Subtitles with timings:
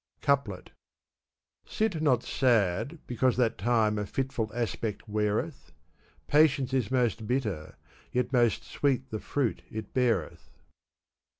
[0.21, 0.71] Couplet.
[1.63, 5.73] ''Sit not sad because that Time a fitful aspect weareth;
[6.25, 7.75] Patience is most bitter,
[8.11, 10.49] yet most sweet the fruit it beareth."